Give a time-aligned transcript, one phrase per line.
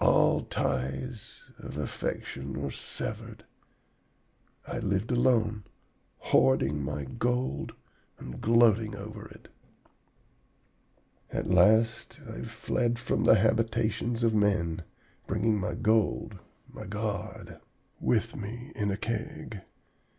[0.00, 3.46] All ties of affection were severed.
[4.66, 5.64] I lived alone,
[6.18, 7.72] hoarding my gold
[8.18, 9.48] and gloating over it.
[11.32, 14.82] "'At last I fled from the habitations of men,
[15.26, 16.38] bringing my gold,
[16.70, 17.58] my god,
[17.98, 19.62] with me in a Keg.